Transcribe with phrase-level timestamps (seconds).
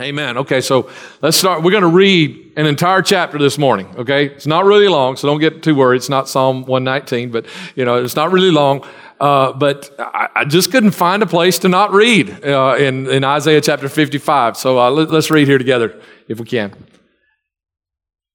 [0.00, 0.38] Amen.
[0.38, 0.88] Okay, so
[1.22, 1.64] let's start.
[1.64, 3.88] We're going to read an entire chapter this morning.
[3.96, 5.96] Okay, it's not really long, so don't get too worried.
[5.96, 8.86] It's not Psalm 119, but you know it's not really long.
[9.20, 13.24] Uh, but I, I, just couldn't find a place to not read uh, in, in
[13.24, 14.56] Isaiah chapter 55.
[14.56, 16.72] So uh, let, let's read here together if we can.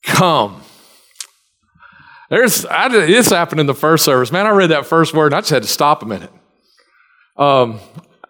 [0.06, 0.62] Come.
[2.30, 4.30] There's I, this happened in the first service.
[4.30, 6.32] Man, I read that first word and I just had to stop a minute.
[7.38, 7.80] Um,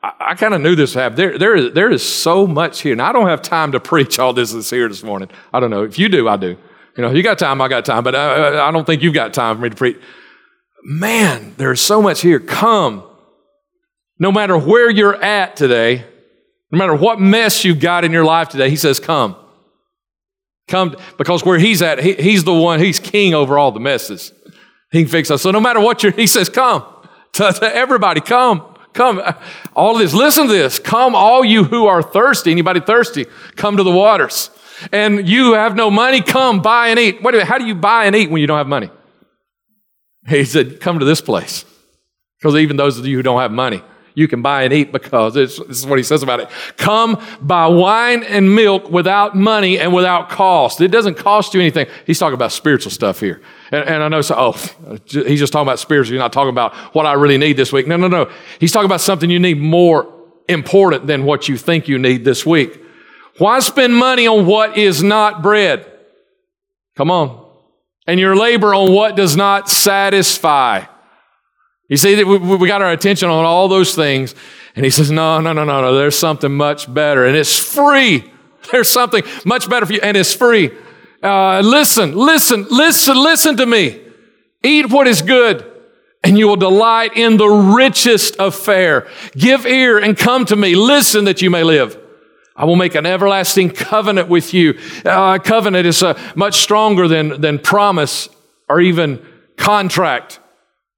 [0.04, 1.18] I, I kind of knew this would happen.
[1.18, 2.92] There, there, is, there is so much here.
[2.92, 5.30] And I don't have time to preach all this that's here this morning.
[5.54, 5.84] I don't know.
[5.84, 6.58] If you do, I do.
[6.98, 8.04] You know, you got time, I got time.
[8.04, 9.98] But I, I don't think you've got time for me to preach.
[10.84, 12.40] Man, there's so much here.
[12.40, 13.04] Come.
[14.20, 16.06] No matter where you're at today,
[16.72, 19.36] no matter what mess you've got in your life today, he says, Come.
[20.68, 24.32] Come, because where he's at, he, he's the one, he's king over all the messes.
[24.92, 25.42] He can fix us.
[25.42, 26.86] So no matter what you're, he says, Come.
[27.34, 28.73] To, to everybody, come.
[28.94, 29.22] Come,
[29.76, 30.14] all of this.
[30.14, 30.80] Listen to this.
[30.80, 32.52] Come, all you who are thirsty.
[32.52, 33.26] Anybody thirsty?
[33.56, 34.50] Come to the waters.
[34.92, 36.22] And you have no money.
[36.22, 37.22] Come, buy and eat.
[37.22, 37.48] Wait a minute.
[37.48, 38.90] How do you buy and eat when you don't have money?
[40.28, 41.66] He said, Come to this place.
[42.40, 43.82] Because even those of you who don't have money,
[44.16, 46.50] you can buy and eat because this is what he says about it.
[46.78, 50.82] Come buy wine and milk without money and without cost.
[50.82, 51.88] It doesn't cost you anything.
[52.06, 53.42] He's talking about spiritual stuff here.
[53.74, 54.52] And, and I know, so, oh,
[55.08, 56.14] he's just talking about spiritual.
[56.14, 57.88] You're not talking about what I really need this week.
[57.88, 58.32] No, no, no.
[58.60, 60.14] He's talking about something you need more
[60.48, 62.80] important than what you think you need this week.
[63.40, 65.90] Why spend money on what is not bread?
[66.96, 67.44] Come on.
[68.06, 70.86] And your labor on what does not satisfy.
[71.90, 74.36] You see, that we got our attention on all those things.
[74.76, 75.96] And he says, no, no, no, no, no.
[75.96, 77.26] There's something much better.
[77.26, 78.32] And it's free.
[78.72, 80.00] There's something much better for you.
[80.04, 80.72] And it's free.
[81.24, 84.02] Uh, listen, listen, listen, listen to me.
[84.62, 85.74] Eat what is good
[86.24, 89.08] and you will delight in the richest of fare.
[89.34, 90.76] Give ear and come to me.
[90.76, 92.00] Listen that you may live.
[92.56, 94.80] I will make an everlasting covenant with you.
[95.04, 98.30] Uh, covenant is uh, much stronger than, than promise
[98.70, 99.26] or even
[99.58, 100.40] contract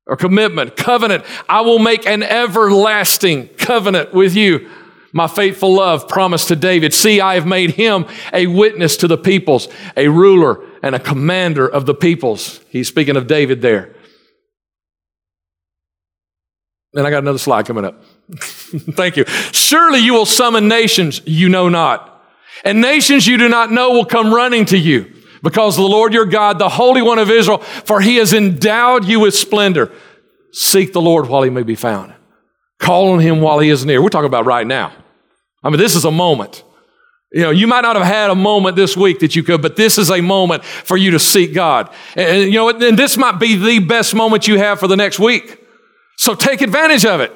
[0.05, 0.75] or commitment.
[0.75, 1.23] Covenant.
[1.49, 4.69] I will make an everlasting covenant with you.
[5.15, 6.93] My faithful love promised to David.
[6.93, 11.65] See, I have made him a witness to the peoples, a ruler and a commander
[11.65, 12.59] of the peoples.
[12.67, 13.95] He's speaking of David there.
[16.93, 18.03] And I got another slide coming up.
[18.35, 19.23] Thank you.
[19.53, 22.21] Surely you will summon nations you know not.
[22.65, 26.25] And nations you do not know will come running to you because the Lord your
[26.25, 29.93] God, the Holy One of Israel, for he has endowed you with splendor.
[30.51, 32.13] Seek the Lord while he may be found.
[32.79, 34.01] Call on him while he is near.
[34.01, 34.91] We're talking about right now.
[35.65, 36.63] I mean, this is a moment.
[37.31, 39.75] You know, you might not have had a moment this week that you could, but
[39.75, 41.91] this is a moment for you to seek God.
[42.15, 45.19] And, you know, and this might be the best moment you have for the next
[45.19, 45.59] week.
[46.17, 47.35] So take advantage of it.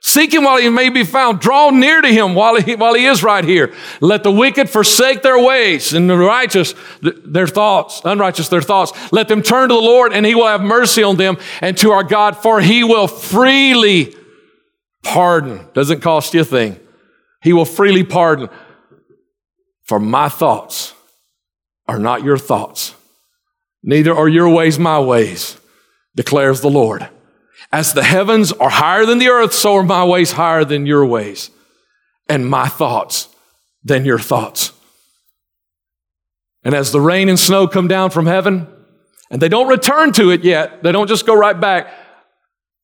[0.00, 1.40] Seek him while he may be found.
[1.40, 3.72] Draw near to him while he, while he is right here.
[4.00, 8.92] Let the wicked forsake their ways and the righteous their thoughts, unrighteous their thoughts.
[9.12, 11.92] Let them turn to the Lord and he will have mercy on them and to
[11.92, 14.14] our God, for he will freely
[15.02, 15.66] pardon.
[15.74, 16.78] Doesn't cost you a thing.
[17.40, 18.48] He will freely pardon.
[19.84, 20.94] For my thoughts
[21.86, 22.94] are not your thoughts,
[23.82, 25.56] neither are your ways my ways,
[26.14, 27.08] declares the Lord.
[27.72, 31.06] As the heavens are higher than the earth, so are my ways higher than your
[31.06, 31.50] ways,
[32.28, 33.28] and my thoughts
[33.82, 34.72] than your thoughts.
[36.64, 38.66] And as the rain and snow come down from heaven,
[39.30, 41.90] and they don't return to it yet, they don't just go right back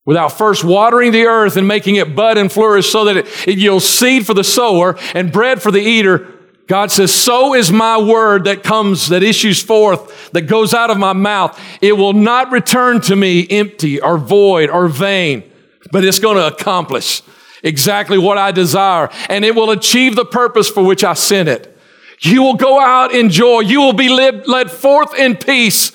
[0.05, 3.57] without first watering the earth and making it bud and flourish so that it, it
[3.57, 6.31] yields seed for the sower and bread for the eater,
[6.67, 10.97] God says, So is my word that comes, that issues forth, that goes out of
[10.97, 11.59] my mouth.
[11.81, 15.43] It will not return to me empty or void or vain,
[15.91, 17.21] but it's going to accomplish
[17.63, 21.71] exactly what I desire, and it will achieve the purpose for which I sent it.
[22.19, 23.61] You will go out in joy.
[23.61, 25.91] You will be led, led forth in peace.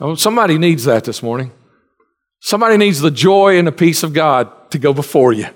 [0.00, 1.50] Oh, somebody needs that this morning.
[2.44, 5.46] Somebody needs the joy and the peace of God to go before you.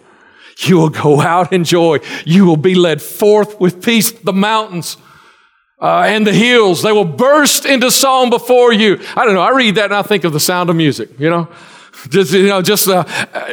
[0.61, 1.99] You will go out in joy.
[2.25, 4.11] You will be led forth with peace.
[4.11, 4.97] The mountains
[5.83, 8.99] uh, and the hills, they will burst into song before you.
[9.15, 9.43] I don't know.
[9.43, 11.49] I read that and I think of the sound of music, you know?
[12.09, 13.05] Just, you know, just, uh,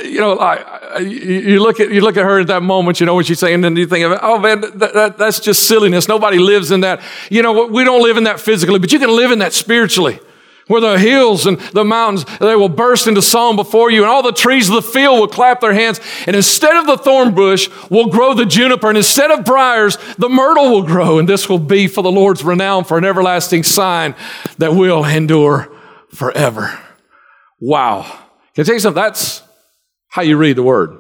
[0.04, 3.16] you know, I, you look at, you look at her at that moment, you know
[3.16, 6.08] what she's saying, and you think, of, oh man, that, that, that's just silliness.
[6.08, 7.02] Nobody lives in that.
[7.32, 10.20] You know, we don't live in that physically, but you can live in that spiritually
[10.68, 14.24] where the hills and the mountains, they will burst into song before you, and all
[14.24, 16.00] the trees of the field will clap their hands.
[16.26, 20.30] And instead of the thorn bush will grow the juniper, and instead of briars, the
[20.30, 21.20] myrtle will grow.
[21.20, 24.16] And this will be for the Lord's renown, for an everlasting sign
[24.58, 25.72] that will endure
[26.14, 26.80] forever.
[27.60, 28.04] Wow.
[28.54, 29.02] Can I tell you something?
[29.02, 29.44] That's
[30.08, 30.98] how you read the word.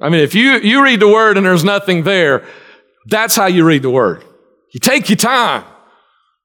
[0.00, 2.44] I mean, if you, you read the word and there's nothing there,
[3.06, 4.24] That's how you read the word.
[4.72, 5.64] You take your time.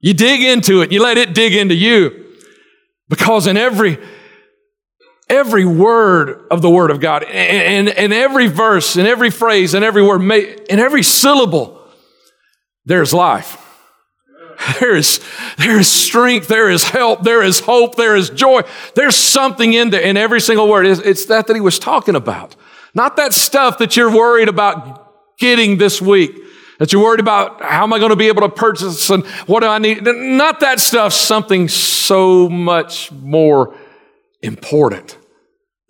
[0.00, 0.92] You dig into it.
[0.92, 2.26] You let it dig into you.
[3.08, 3.98] Because in every,
[5.28, 9.84] every word of the word of God, and, and, every verse, and every phrase, and
[9.84, 11.80] every word, in every syllable,
[12.84, 13.66] there's life.
[14.78, 15.20] There is,
[15.56, 18.60] there is strength, there is help, there is hope, there is joy.
[18.94, 20.86] There's something in there in every single word.
[20.86, 22.56] It's, it's that that he was talking about.
[22.94, 26.38] Not that stuff that you're worried about getting this week,
[26.80, 29.60] that you're worried about how am I going to be able to purchase and what
[29.60, 30.02] do I need.
[30.02, 33.76] Not that stuff, something so much more
[34.40, 35.18] important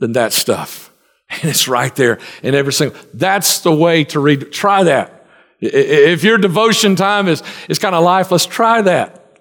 [0.00, 0.92] than that stuff.
[1.30, 3.00] And it's right there in every single.
[3.14, 4.50] That's the way to read.
[4.50, 5.28] Try that.
[5.60, 9.38] If your devotion time is, is kind of lifeless, try that.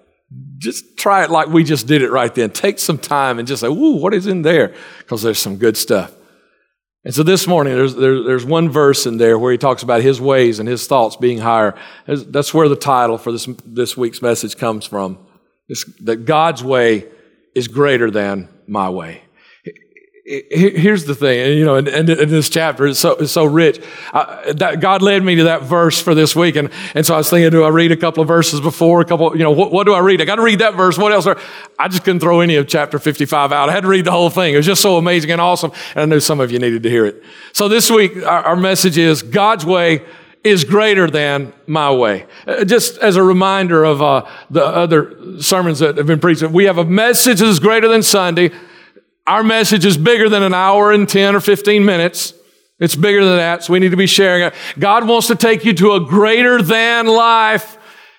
[0.58, 2.50] Just try it like we just did it right then.
[2.50, 4.72] Take some time and just say, ooh, what is in there?
[4.98, 6.14] Because there's some good stuff.
[7.04, 10.02] And so this morning, there's, there, there's one verse in there where he talks about
[10.02, 11.74] his ways and his thoughts being higher.
[12.06, 15.18] That's where the title for this, this week's message comes from.
[15.68, 17.06] It's that God's way
[17.54, 19.22] is greater than my way
[20.24, 23.82] here's the thing, and you know, in, in, this chapter, it's so, so rich.
[24.12, 27.18] Uh, that God led me to that verse for this week, and, and so I
[27.18, 29.00] was thinking, do I read a couple of verses before?
[29.00, 30.20] A couple, you know, what, what do I read?
[30.20, 30.98] I got to read that verse.
[30.98, 31.26] What else?
[31.78, 33.68] I just couldn't throw any of chapter 55 out.
[33.68, 34.54] I had to read the whole thing.
[34.54, 36.90] It was just so amazing and awesome, and I knew some of you needed to
[36.90, 37.22] hear it.
[37.52, 40.04] So this week, our, our message is God's way
[40.42, 42.26] is greater than my way.
[42.46, 46.64] Uh, just as a reminder of uh, the other sermons that have been preached, we
[46.64, 48.50] have a message that is greater than Sunday.
[49.26, 52.34] Our message is bigger than an hour and 10 or 15 minutes.
[52.78, 54.54] It's bigger than that, so we need to be sharing it.
[54.78, 57.76] God wants to take you to a greater than life.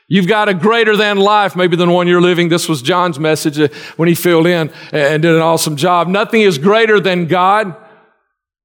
[0.07, 2.50] You've got a greater than life, maybe than one you're living.
[2.50, 6.07] This was John's message uh, when he filled in and did an awesome job.
[6.07, 7.75] Nothing is greater than God.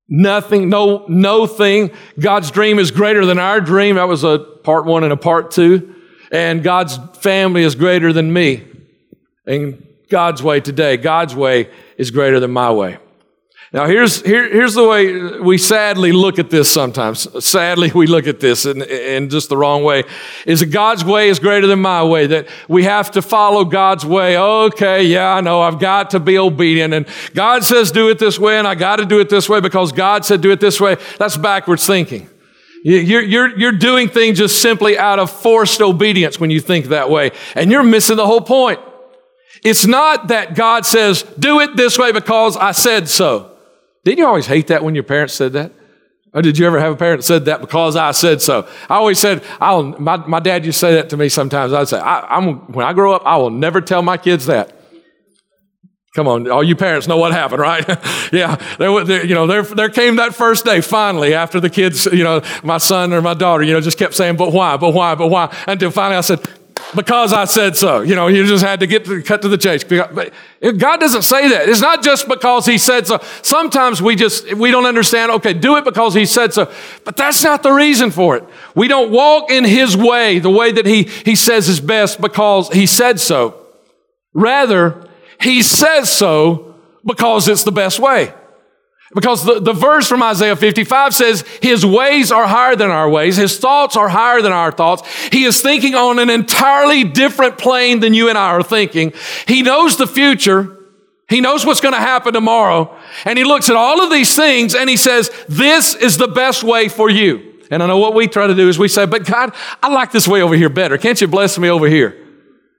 [0.08, 1.92] Nothing, no, no thing.
[2.18, 3.96] God's dream is greater than our dream.
[3.96, 5.94] That was a part one and a part two.
[6.30, 8.66] And God's family is greater than me.
[9.46, 12.98] And God's way today, God's way is greater than my way.
[13.72, 17.44] Now, here's, here, here's the way we sadly look at this sometimes.
[17.44, 20.04] Sadly, we look at this in, in just the wrong way.
[20.46, 24.06] Is that God's way is greater than my way, that we have to follow God's
[24.06, 24.38] way.
[24.38, 26.94] Okay, yeah, I know, I've got to be obedient.
[26.94, 29.60] And God says do it this way, and I got to do it this way
[29.60, 30.96] because God said do it this way.
[31.18, 32.30] That's backwards thinking.
[32.84, 37.10] You're, you're, you're doing things just simply out of forced obedience when you think that
[37.10, 37.32] way.
[37.56, 38.78] And you're missing the whole point.
[39.64, 43.56] It's not that God says, do it this way because I said so.
[44.04, 45.72] Didn't you always hate that when your parents said that?
[46.32, 48.68] Or did you ever have a parent that said that because I said so?
[48.90, 51.72] I always said, I'll, my, my dad used to say that to me sometimes.
[51.72, 54.72] I'd say, I, am when I grow up, I will never tell my kids that.
[56.14, 57.86] Come on, all you parents know what happened, right?
[58.32, 62.06] yeah, there, there, you know, there, there came that first day finally after the kids,
[62.06, 64.94] you know, my son or my daughter, you know, just kept saying, but why, but
[64.94, 65.54] why, but why?
[65.66, 66.40] Until finally I said,
[66.96, 68.00] because I said so.
[68.00, 69.84] You know, you just had to get to, cut to the chase.
[69.84, 71.68] But God doesn't say that.
[71.68, 73.22] It's not just because He said so.
[73.42, 76.72] Sometimes we just, we don't understand, okay, do it because He said so.
[77.04, 78.44] But that's not the reason for it.
[78.74, 82.68] We don't walk in His way, the way that He, he says is best because
[82.70, 83.66] He said so.
[84.32, 85.08] Rather,
[85.40, 88.32] He says so because it's the best way.
[89.14, 93.36] Because the, the verse from Isaiah 55 says, His ways are higher than our ways.
[93.36, 95.08] His thoughts are higher than our thoughts.
[95.28, 99.12] He is thinking on an entirely different plane than you and I are thinking.
[99.46, 100.72] He knows the future.
[101.28, 102.96] He knows what's going to happen tomorrow.
[103.24, 106.64] And He looks at all of these things and He says, This is the best
[106.64, 107.54] way for you.
[107.70, 110.10] And I know what we try to do is we say, But God, I like
[110.10, 110.98] this way over here better.
[110.98, 112.25] Can't you bless me over here?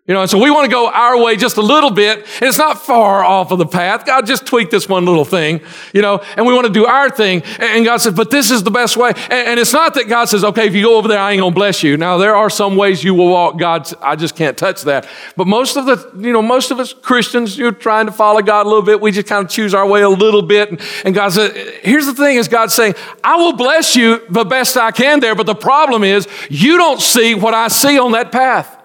[0.07, 2.43] You know, and so we want to go our way just a little bit, and
[2.43, 4.05] it's not far off of the path.
[4.05, 5.59] God just tweaked this one little thing,
[5.93, 7.43] you know, and we want to do our thing.
[7.59, 9.11] And God says, but this is the best way.
[9.29, 11.51] And, it's not that God says, okay, if you go over there, I ain't going
[11.51, 11.97] to bless you.
[11.97, 13.59] Now, there are some ways you will walk.
[13.59, 15.09] God, I just can't touch that.
[15.35, 18.65] But most of the, you know, most of us Christians, you're trying to follow God
[18.65, 19.01] a little bit.
[19.01, 20.69] We just kind of choose our way a little bit.
[20.69, 22.95] And, and God says, here's the thing is God saying,
[23.25, 25.35] I will bless you the best I can there.
[25.35, 28.76] But the problem is you don't see what I see on that path.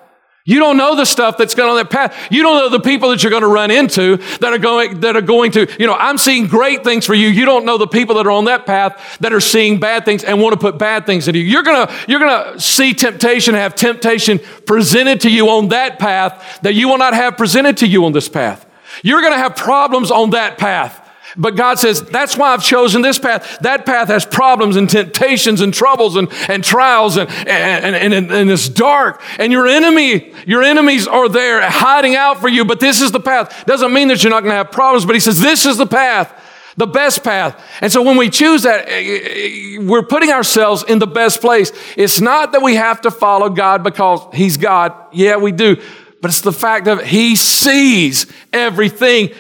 [0.45, 2.29] You don't know the stuff that's going on that path.
[2.33, 5.15] You don't know the people that you're going to run into that are going, that
[5.15, 7.29] are going to, you know, I'm seeing great things for you.
[7.29, 10.25] You don't know the people that are on that path that are seeing bad things
[10.25, 11.47] and want to put bad things into you.
[11.47, 16.01] You're going to, you're going to see temptation, have temptation presented to you on that
[16.01, 18.67] path that you will not have presented to you on this path.
[19.05, 21.02] You're going to have problems on that path.
[21.37, 23.59] But God says, that's why I've chosen this path.
[23.61, 28.31] That path has problems and temptations and troubles and, and trials and, and, and, and,
[28.31, 29.23] and it's dark.
[29.39, 33.21] And your enemy, your enemies are there hiding out for you, but this is the
[33.21, 33.65] path.
[33.67, 35.87] Doesn't mean that you're not going to have problems, but he says, this is the
[35.87, 36.39] path
[36.77, 37.63] the best path.
[37.81, 41.71] And so when we choose that, eh, eh, we're putting ourselves in the best place.
[41.97, 44.95] It's not that we have to follow God because He's God.
[45.13, 45.77] Yeah, we do.
[46.23, 49.33] But it's the fact of He sees everything.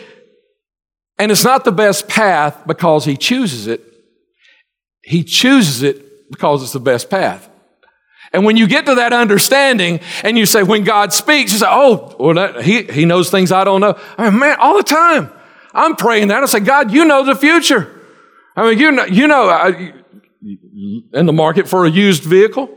[1.23, 3.81] And it's not the best path because He chooses it.
[5.05, 7.49] He chooses it because it's the best path.
[8.33, 11.67] And when you get to that understanding and you say, when God speaks, you say,
[11.69, 13.97] oh, well, that, he, he knows things I don't know.
[14.19, 15.31] I mean, man, all the time.
[15.73, 16.43] I'm praying that.
[16.43, 17.89] I say, God, you know the future.
[18.57, 19.93] I mean, you know, you know, uh,
[20.43, 22.69] in the market for a used vehicle.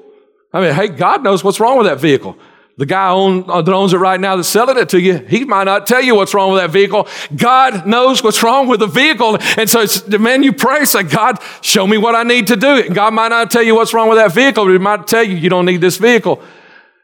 [0.53, 2.37] I mean, hey, God knows what's wrong with that vehicle.
[2.77, 5.45] The guy own, uh, that owns it right now that's selling it to you, he
[5.45, 7.07] might not tell you what's wrong with that vehicle.
[7.33, 9.37] God knows what's wrong with the vehicle.
[9.57, 9.85] And so
[10.19, 12.67] man, you pray, say, God, show me what I need to do.
[12.67, 15.23] And God might not tell you what's wrong with that vehicle, but he might tell
[15.23, 16.43] you you don't need this vehicle.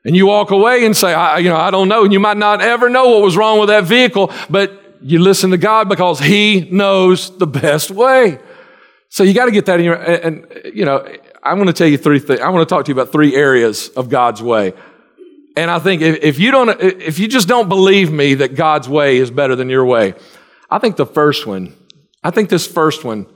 [0.04, 2.04] And you walk away and say, I, you know, I don't know.
[2.04, 5.52] And you might not ever know what was wrong with that vehicle, but you listen
[5.52, 8.40] to God because He knows the best way.
[9.10, 11.08] So you got to get that in your, and, and you know,
[11.44, 12.40] I'm going to tell you three things.
[12.40, 14.74] I want to talk to you about three areas of God's way.
[15.56, 18.88] And I think if, if you don't, if you just don't believe me that God's
[18.88, 20.14] way is better than your way,
[20.70, 21.76] I think the first one,
[22.24, 23.28] I think this first one,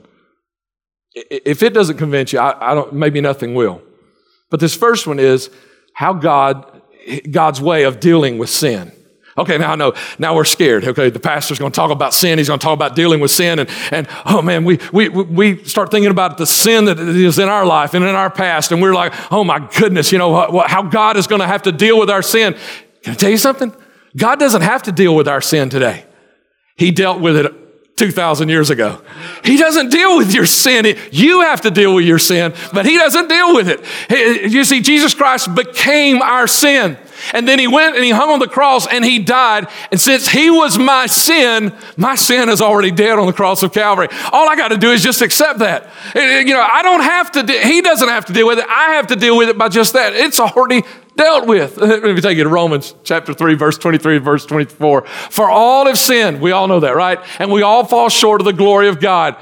[1.14, 3.82] if it doesn't convince you, I, I don't, maybe nothing will.
[4.50, 5.50] But this first one is
[5.92, 6.82] how God,
[7.30, 8.92] God's way of dealing with sin.
[9.38, 9.92] Okay, now I know.
[10.18, 10.84] Now we're scared.
[10.84, 12.38] Okay, the pastor's going to talk about sin.
[12.38, 13.58] He's going to talk about dealing with sin.
[13.58, 17.48] And, and oh man, we, we, we start thinking about the sin that is in
[17.48, 18.72] our life and in our past.
[18.72, 21.72] And we're like, oh my goodness, you know, how God is going to have to
[21.72, 22.56] deal with our sin.
[23.02, 23.74] Can I tell you something?
[24.16, 26.04] God doesn't have to deal with our sin today.
[26.76, 29.02] He dealt with it 2,000 years ago.
[29.44, 30.96] He doesn't deal with your sin.
[31.10, 34.50] You have to deal with your sin, but He doesn't deal with it.
[34.52, 36.98] You see, Jesus Christ became our sin.
[37.32, 39.68] And then He went and He hung on the cross and He died.
[39.90, 43.72] And since He was my sin, my sin is already dead on the cross of
[43.72, 44.08] Calvary.
[44.32, 45.84] All I got to do is just accept that.
[46.14, 48.58] Eh, eh, you know, I don't have to, de- He doesn't have to deal with
[48.58, 48.66] it.
[48.68, 50.14] I have to deal with it by just that.
[50.14, 50.82] It's already
[51.16, 51.76] dealt with.
[51.78, 55.06] Let me take you to Romans chapter 3, verse 23, verse 24.
[55.06, 56.40] For all have sinned.
[56.40, 57.18] We all know that, right?
[57.38, 59.36] And we all fall short of the glory of God.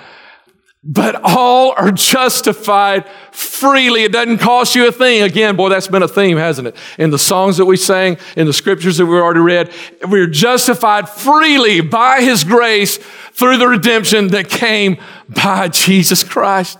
[0.86, 4.04] But all are justified freely.
[4.04, 5.22] It doesn't cost you a thing.
[5.22, 6.76] Again, boy, that's been a theme, hasn't it?
[6.98, 9.72] In the songs that we sang, in the scriptures that we already read,
[10.06, 12.98] we're justified freely by His grace
[13.32, 14.98] through the redemption that came
[15.28, 16.78] by Jesus Christ.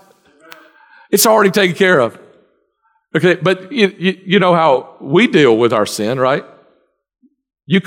[1.11, 2.19] It's already taken care of.
[3.17, 6.45] Okay, but you, you, you, know how we deal with our sin, right?
[7.65, 7.81] You,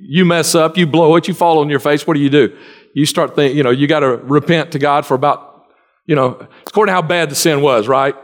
[0.00, 2.06] you mess up, you blow it, you fall on your face.
[2.06, 2.56] What do you do?
[2.94, 5.51] You start thinking, you know, you got to repent to God for about,
[6.06, 8.14] you know, according to how bad the sin was, right?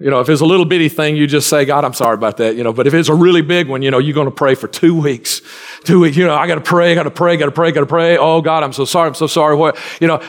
[0.00, 2.38] You know, if it's a little bitty thing, you just say, God, I'm sorry about
[2.38, 2.72] that, you know.
[2.72, 5.00] But if it's a really big one, you know, you're going to pray for two
[5.00, 5.40] weeks.
[5.84, 7.70] Two weeks, you know, I got to pray, I got to pray, got to pray,
[7.70, 8.16] got to pray.
[8.18, 9.54] Oh, God, I'm so sorry, I'm so sorry.
[9.54, 10.20] What, you know,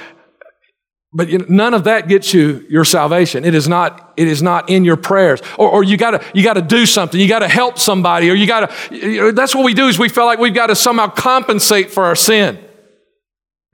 [1.16, 3.46] but you know, none of that gets you your salvation.
[3.46, 5.42] It is not, it is not in your prayers.
[5.58, 7.20] Or, or you gotta, you gotta do something.
[7.20, 8.30] You gotta help somebody.
[8.30, 10.68] Or you gotta, you know, that's what we do is we feel like we've got
[10.68, 12.60] to somehow compensate for our sin.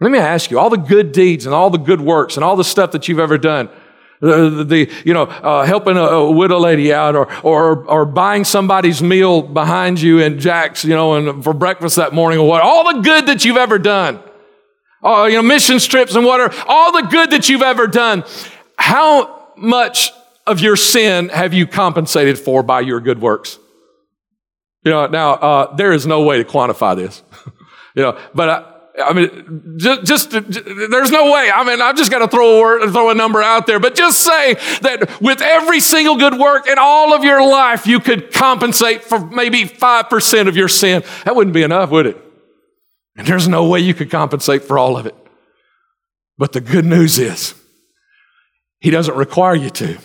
[0.01, 2.57] Let me ask you, all the good deeds and all the good works and all
[2.57, 3.69] the stuff that you've ever done,
[4.19, 8.43] the, the you know, uh, helping a, a, widow lady out or, or, or buying
[8.43, 12.61] somebody's meal behind you in Jack's, you know, and for breakfast that morning or what,
[12.61, 14.19] all the good that you've ever done
[15.03, 18.23] oh, you know, mission trips and whatever, all the good that you've ever done.
[18.77, 20.11] How much
[20.47, 23.59] of your sin have you compensated for by your good works?
[24.83, 27.21] You know, now, uh, there is no way to quantify this.
[27.95, 31.49] you know, but I, I mean, just, just, there's no way.
[31.53, 33.95] I mean, I've just got to throw a word, throw a number out there, but
[33.95, 38.33] just say that with every single good work in all of your life, you could
[38.33, 41.03] compensate for maybe 5% of your sin.
[41.23, 42.17] That wouldn't be enough, would it?
[43.15, 45.15] And there's no way you could compensate for all of it.
[46.37, 47.53] But the good news is,
[48.79, 49.97] He doesn't require you to.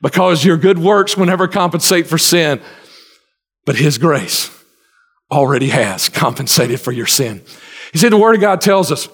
[0.00, 2.60] Because your good works will never compensate for sin,
[3.64, 4.50] but His grace
[5.30, 7.42] already has compensated for your sin.
[7.94, 9.08] You see, the Word of God tells us,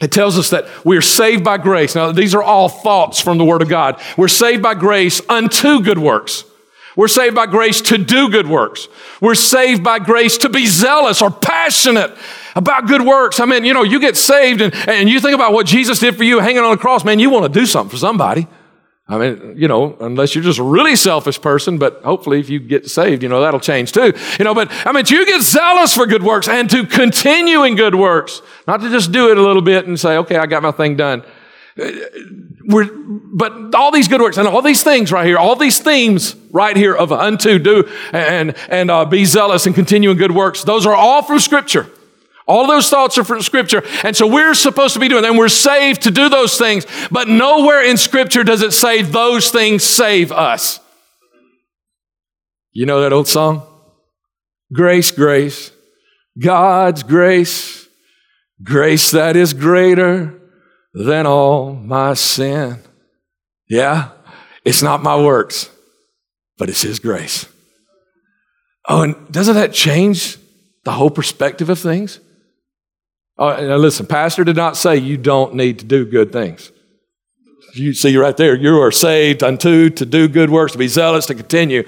[0.00, 1.94] it tells us that we are saved by grace.
[1.94, 4.00] Now, these are all thoughts from the Word of God.
[4.16, 6.44] We're saved by grace unto good works.
[6.96, 8.86] We're saved by grace to do good works.
[9.20, 12.16] We're saved by grace to be zealous or passionate
[12.54, 13.40] about good works.
[13.40, 16.16] I mean, you know, you get saved and, and you think about what Jesus did
[16.16, 18.46] for you hanging on the cross, man, you want to do something for somebody.
[19.06, 22.58] I mean, you know, unless you're just a really selfish person, but hopefully if you
[22.58, 24.14] get saved, you know, that'll change too.
[24.38, 27.76] You know, but I mean, you get zealous for good works and to continue in
[27.76, 30.62] good works, not to just do it a little bit and say, okay, I got
[30.62, 31.22] my thing done.
[32.66, 36.34] We're, but all these good works and all these things right here, all these themes
[36.50, 40.64] right here of unto, do, and, and uh, be zealous and continue in good works,
[40.64, 41.90] those are all from Scripture.
[42.46, 43.82] All those thoughts are from Scripture.
[44.02, 46.86] And so we're supposed to be doing, and we're saved to do those things.
[47.10, 50.80] But nowhere in Scripture does it say those things save us.
[52.72, 53.62] You know that old song?
[54.72, 55.70] Grace, grace,
[56.38, 57.86] God's grace,
[58.62, 60.34] grace that is greater
[60.92, 62.78] than all my sin.
[63.68, 64.10] Yeah,
[64.64, 65.70] it's not my works,
[66.58, 67.46] but it's His grace.
[68.88, 70.36] Oh, and doesn't that change
[70.84, 72.20] the whole perspective of things?
[73.38, 76.70] Now listen, Pastor did not say you don't need to do good things.
[77.74, 81.26] You see right there, you are saved unto to do good works, to be zealous,
[81.26, 81.84] to continue.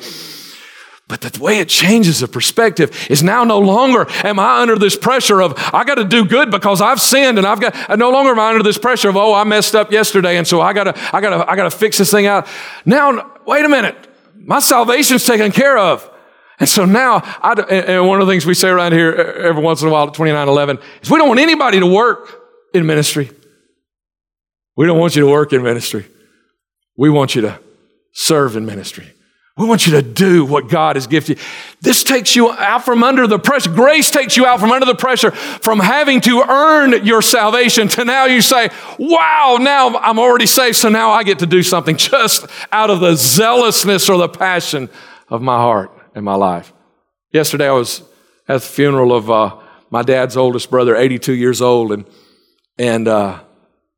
[1.09, 4.97] But the way it changes the perspective is now no longer am I under this
[4.97, 8.33] pressure of I got to do good because I've sinned and I've got no longer
[8.33, 10.85] am I under this pressure of oh I messed up yesterday and so I got
[10.85, 12.49] to I got to I got to fix this thing out.
[12.85, 13.97] Now wait a minute.
[14.35, 16.11] My salvation's taken care of.
[16.59, 19.83] And so now, I, and one of the things we say around here every once
[19.83, 22.41] in a while at 2911 is we don't want anybody to work
[22.73, 23.31] in ministry.
[24.75, 26.07] We don't want you to work in ministry.
[26.97, 27.61] We want you to
[28.13, 29.07] serve in ministry.
[29.59, 31.45] We want you to do what God has gifted you.
[31.81, 33.73] This takes you out from under the pressure.
[33.73, 38.05] Grace takes you out from under the pressure from having to earn your salvation to
[38.05, 41.97] now you say, wow, now I'm already saved, so now I get to do something
[41.97, 44.91] just out of the zealousness or the passion
[45.29, 46.73] of my heart and my life.
[47.31, 48.01] Yesterday I was
[48.49, 49.57] at the funeral of uh,
[49.91, 52.07] my dad's oldest brother, 82 years old, and,
[52.79, 53.41] and uh,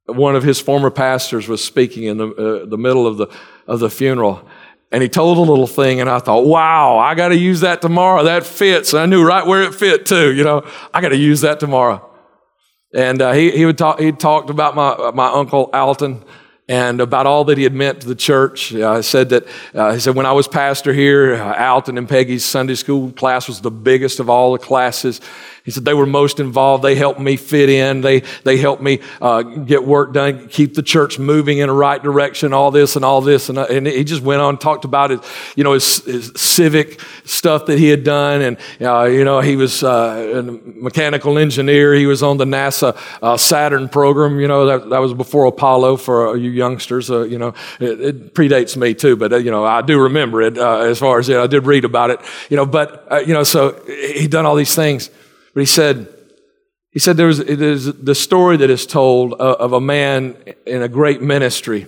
[0.06, 3.28] one of his former pastors was speaking in the, uh, the middle of the,
[3.66, 4.46] of the funeral.
[4.90, 7.80] And he told a little thing, and I thought, wow, I got to use that
[7.80, 8.24] tomorrow.
[8.24, 8.92] That fits.
[8.92, 10.32] And I knew right where it fit, too.
[10.32, 12.04] You know, I got to use that tomorrow.
[12.94, 16.24] And uh, he, he would talk, he talked about my, my uncle Alton
[16.68, 18.74] and about all that he had meant to the church.
[18.74, 22.44] Uh, said that uh, he said when I was pastor here, uh, Alton and Peggy's
[22.44, 25.20] Sunday school class was the biggest of all the classes.
[25.68, 26.82] He said they were most involved.
[26.82, 28.00] They helped me fit in.
[28.00, 32.02] They they helped me uh, get work done, keep the church moving in the right
[32.02, 32.54] direction.
[32.54, 35.20] All this and all this, and, uh, and he just went on talked about it.
[35.56, 39.56] You know his, his civic stuff that he had done, and uh, you know he
[39.56, 41.92] was uh, a mechanical engineer.
[41.92, 44.40] He was on the NASA uh, Saturn program.
[44.40, 47.10] You know that that was before Apollo for uh, you youngsters.
[47.10, 50.98] you know it, it, predates me too, but you know I do remember it as
[50.98, 52.20] far as you know, I did read about it.
[52.48, 55.10] You know, but you know so he done all these things.
[55.54, 56.08] But he said,
[56.90, 60.88] he said there is the story that is told uh, of a man in a
[60.88, 61.86] great ministry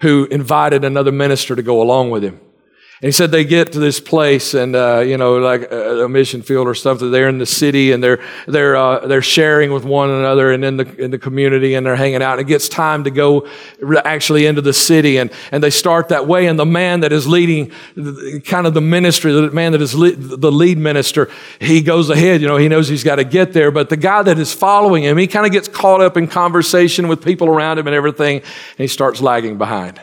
[0.00, 2.40] who invited another minister to go along with him.
[3.00, 6.42] He said they get to this place and, uh, you know, like a, a, mission
[6.42, 7.12] field or something.
[7.12, 10.78] They're in the city and they're, they're, uh, they're sharing with one another and in
[10.78, 12.40] the, in the community and they're hanging out.
[12.40, 13.46] And it gets time to go
[14.04, 16.48] actually into the city and, and they start that way.
[16.48, 17.70] And the man that is leading
[18.40, 21.30] kind of the ministry, the man that is le- the lead minister,
[21.60, 22.40] he goes ahead.
[22.40, 23.70] You know, he knows he's got to get there.
[23.70, 27.06] But the guy that is following him, he kind of gets caught up in conversation
[27.06, 28.38] with people around him and everything.
[28.38, 30.00] And he starts lagging behind.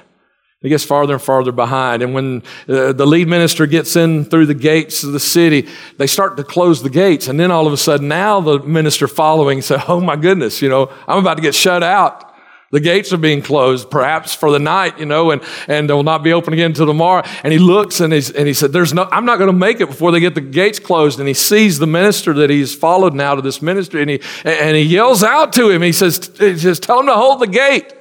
[0.66, 2.02] He gets farther and farther behind.
[2.02, 6.08] And when uh, the lead minister gets in through the gates of the city, they
[6.08, 7.28] start to close the gates.
[7.28, 10.70] And then all of a sudden, now the minister following said, Oh my goodness, you
[10.70, 12.34] know, I'm about to get shut out.
[12.72, 16.24] The gates are being closed, perhaps for the night, you know, and, and they'll not
[16.24, 17.22] be open again until tomorrow.
[17.44, 19.82] And he looks and, he's, and he said, There's no, I'm not going to make
[19.82, 21.20] it before they get the gates closed.
[21.20, 24.76] And he sees the minister that he's followed now to this ministry and he, and
[24.76, 25.84] he yells out to him.
[25.84, 27.94] He says, he says, Tell him to hold the gate.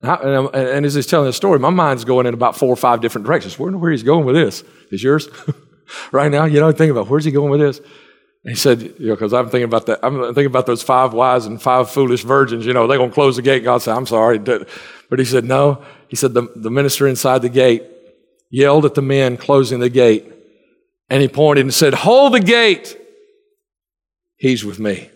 [0.00, 3.00] And, and, as he's telling the story, my mind's going in about four or five
[3.00, 3.58] different directions.
[3.58, 4.62] Where, where he's going with this?
[4.92, 5.28] Is yours?
[6.12, 7.78] right now, you know, think about where's he going with this?
[8.44, 9.98] And he said, you know, because I'm thinking about that.
[10.04, 12.64] I'm thinking about those five wise and five foolish virgins.
[12.64, 13.64] You know, they're going to close the gate.
[13.64, 14.38] God said, I'm sorry.
[14.38, 15.82] But he said, no.
[16.06, 17.82] He said, the, the minister inside the gate
[18.50, 20.32] yelled at the men closing the gate.
[21.10, 22.96] And he pointed and said, Hold the gate.
[24.36, 25.10] He's with me.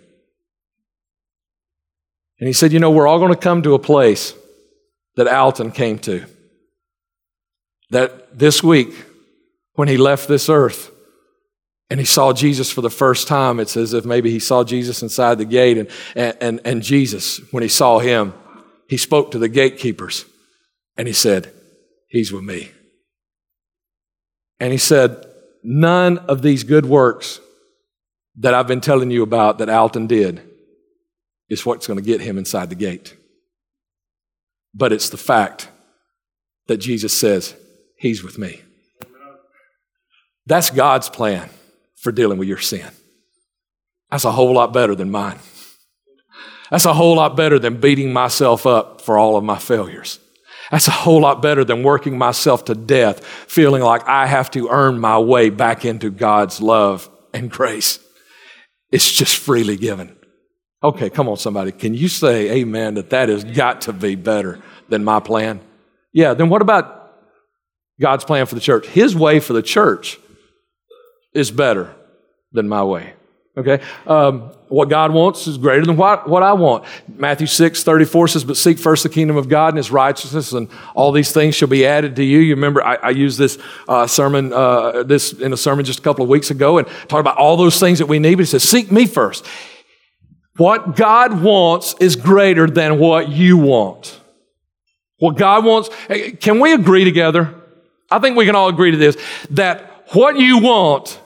[2.40, 4.34] And he said, You know, we're all going to come to a place
[5.16, 6.24] that Alton came to.
[7.90, 8.94] That this week,
[9.74, 10.90] when he left this earth
[11.90, 15.02] and he saw Jesus for the first time, it's as if maybe he saw Jesus
[15.02, 15.78] inside the gate.
[15.78, 18.32] And, and, and, and Jesus, when he saw him,
[18.88, 20.24] he spoke to the gatekeepers
[20.96, 21.52] and he said,
[22.08, 22.70] He's with me.
[24.60, 25.26] And he said,
[25.62, 27.40] None of these good works
[28.36, 30.42] that I've been telling you about that Alton did
[31.48, 33.14] is what's going to get him inside the gate
[34.74, 35.68] but it's the fact
[36.66, 37.54] that Jesus says,
[37.96, 38.62] He's with me.
[40.46, 41.50] That's God's plan
[41.96, 42.90] for dealing with your sin.
[44.10, 45.38] That's a whole lot better than mine.
[46.70, 50.18] That's a whole lot better than beating myself up for all of my failures.
[50.70, 54.68] That's a whole lot better than working myself to death, feeling like I have to
[54.70, 57.98] earn my way back into God's love and grace.
[58.90, 60.16] It's just freely given.
[60.84, 61.70] Okay, come on, somebody.
[61.70, 65.60] Can you say amen that that has got to be better than my plan?
[66.12, 67.12] Yeah, then what about
[68.00, 68.86] God's plan for the church?
[68.88, 70.18] His way for the church
[71.34, 71.94] is better
[72.52, 73.14] than my way.
[73.56, 73.80] Okay?
[74.06, 76.84] Um, what God wants is greater than what, what I want.
[77.06, 80.68] Matthew 6, 34 says, But seek first the kingdom of God and his righteousness, and
[80.94, 82.38] all these things shall be added to you.
[82.38, 86.02] You remember, I, I used this uh, sermon, uh, this in a sermon just a
[86.02, 88.36] couple of weeks ago, and talked about all those things that we need.
[88.36, 89.46] But he says, Seek me first.
[90.56, 94.20] What God wants is greater than what you want.
[95.18, 97.54] What God wants, eh, can we agree together?
[98.10, 99.16] I think we can all agree to this
[99.50, 101.20] that what you want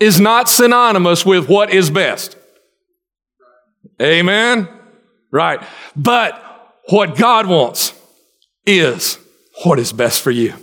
[0.00, 2.36] is not synonymous with what is best.
[4.00, 4.68] Amen?
[5.30, 5.60] Right.
[5.94, 6.40] But
[6.88, 7.92] what God wants
[8.66, 9.18] is
[9.64, 10.54] what is best for you.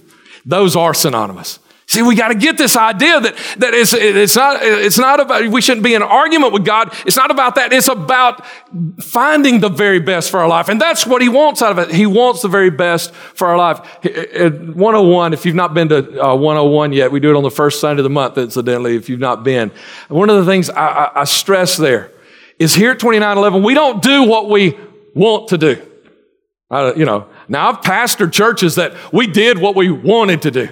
[0.45, 1.59] Those are synonymous.
[1.91, 5.45] See, we got to get this idea that, that it's, it's, not, it's not about,
[5.49, 6.95] we shouldn't be in argument with God.
[7.05, 7.73] It's not about that.
[7.73, 8.45] It's about
[9.01, 10.69] finding the very best for our life.
[10.69, 11.93] And that's what He wants out of it.
[11.93, 14.05] He wants the very best for our life.
[14.05, 17.51] At 101, if you've not been to uh, 101 yet, we do it on the
[17.51, 19.69] first Sunday of the month, incidentally, if you've not been.
[20.07, 22.09] One of the things I, I, I stress there
[22.57, 24.77] is here at 2911, we don't do what we
[25.13, 25.85] want to do.
[26.69, 30.69] Uh, you know, now I've pastored churches that we did what we wanted to do.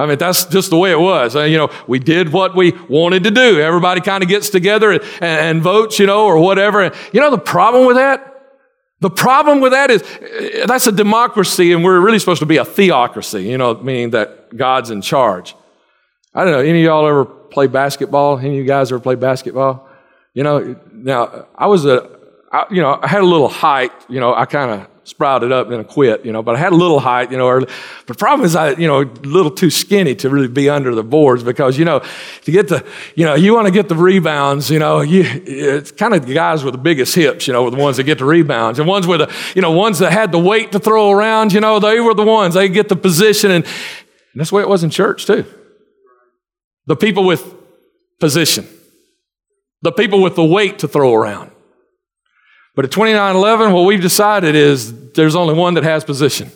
[0.00, 1.36] I mean, that's just the way it was.
[1.36, 3.60] Uh, you know, we did what we wanted to do.
[3.60, 6.82] Everybody kind of gets together and, and, votes, you know, or whatever.
[6.82, 8.26] And, you know, the problem with that?
[9.00, 12.58] The problem with that is uh, that's a democracy, and we're really supposed to be
[12.58, 15.54] a theocracy, you know, meaning that God's in charge.
[16.34, 18.38] I don't know, any of y'all ever play basketball?
[18.38, 19.88] Any of you guys ever play basketball?
[20.34, 22.08] You know, now I was a,
[22.52, 25.68] I, you know, I had a little height, you know, I kind of sprouted up
[25.70, 27.60] and quit, you know, but I had a little height, you know.
[27.60, 27.68] But
[28.06, 31.02] the problem is I, you know, a little too skinny to really be under the
[31.02, 32.00] boards because, you know,
[32.44, 35.90] to get the, you know, you want to get the rebounds, you know, you, it's
[35.90, 38.18] kind of the guys with the biggest hips, you know, were the ones that get
[38.18, 38.78] the rebounds.
[38.78, 41.60] And ones with the, you know, ones that had the weight to throw around, you
[41.60, 43.50] know, they were the ones, they get the position.
[43.50, 45.44] And, and that's the way it was in church too.
[46.86, 47.52] The people with
[48.20, 48.66] position.
[49.82, 51.50] The people with the weight to throw around.
[52.74, 56.50] But at 2911, what we've decided is there's only one that has position.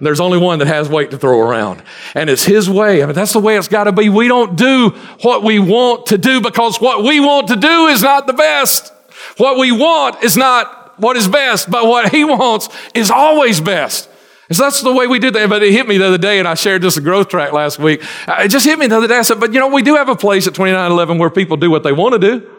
[0.00, 1.82] There's only one that has weight to throw around.
[2.14, 3.02] And it's His way.
[3.02, 4.08] I mean, that's the way it's got to be.
[4.08, 4.90] We don't do
[5.22, 8.92] what we want to do because what we want to do is not the best.
[9.38, 14.08] What we want is not what is best, but what He wants is always best.
[14.50, 15.48] So that's the way we did that.
[15.48, 17.78] But it hit me the other day, and I shared this a growth track last
[17.78, 18.02] week.
[18.26, 19.18] Uh, it just hit me the other day.
[19.18, 21.70] I said, but you know, we do have a place at 2911 where people do
[21.70, 22.57] what they want to do.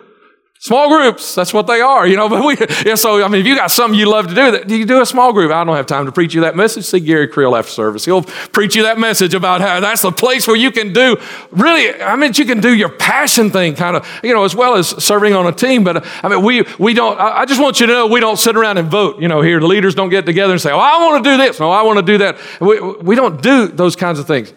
[0.62, 2.28] Small groups, that's what they are, you know.
[2.40, 4.70] But we, yeah, so I mean, if you got something you love to do, that
[4.70, 5.54] you do a small group.
[5.54, 6.84] I don't have time to preach you that message.
[6.84, 10.48] See Gary Creel after service; he'll preach you that message about how that's the place
[10.48, 11.16] where you can do
[11.52, 12.02] really.
[12.02, 14.90] I mean, you can do your passion thing, kind of, you know, as well as
[15.02, 15.86] serving on a team.
[15.86, 17.18] But uh, I mean, we we don't.
[17.18, 19.22] I, I just want you to know we don't sit around and vote.
[19.22, 21.38] You know, here the leaders don't get together and say, "Oh, I want to do
[21.38, 24.54] this," "No, I want to do that." We we don't do those kinds of things.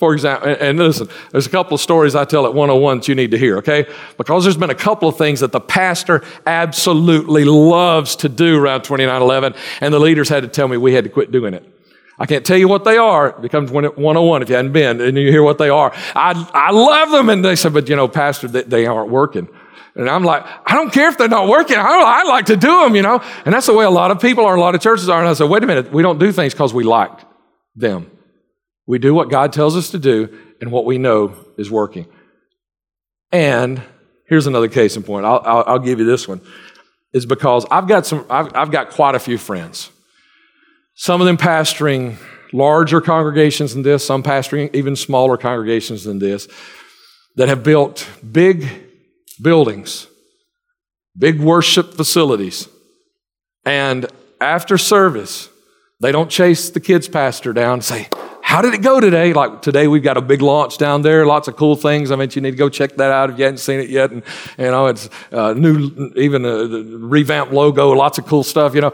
[0.00, 3.14] For example, and listen, there's a couple of stories I tell at 101 that you
[3.14, 3.86] need to hear, okay?
[4.16, 8.80] Because there's been a couple of things that the pastor absolutely loves to do around
[8.80, 11.70] 2911, and the leaders had to tell me we had to quit doing it.
[12.18, 13.28] I can't tell you what they are.
[13.28, 15.92] It becomes 101 if you hadn't been, and you hear what they are.
[16.14, 17.28] I, I love them.
[17.28, 19.48] And they said, but you know, Pastor, they, they aren't working.
[19.94, 21.76] And I'm like, I don't care if they're not working.
[21.76, 23.22] I, I like to do them, you know?
[23.44, 25.18] And that's the way a lot of people are, a lot of churches are.
[25.20, 27.18] And I said, wait a minute, we don't do things because we like
[27.76, 28.10] them.
[28.90, 32.06] We do what God tells us to do and what we know is working.
[33.30, 33.80] And
[34.26, 35.24] here's another case in point.
[35.24, 36.40] I'll, I'll, I'll give you this one.
[37.12, 39.90] Is because I've got some, I've, I've got quite a few friends.
[40.96, 42.16] Some of them pastoring
[42.52, 46.48] larger congregations than this, some pastoring even smaller congregations than this,
[47.36, 48.66] that have built big
[49.40, 50.08] buildings,
[51.16, 52.68] big worship facilities.
[53.64, 54.06] And
[54.40, 55.48] after service,
[56.00, 58.08] they don't chase the kids' pastor down and say,
[58.50, 59.32] how did it go today?
[59.32, 62.10] Like today, we've got a big launch down there, lots of cool things.
[62.10, 64.10] I mean, you need to go check that out if you hadn't seen it yet.
[64.10, 64.24] And,
[64.58, 66.66] you know, it's uh, new, even a,
[66.98, 68.92] revamped logo, lots of cool stuff, you know.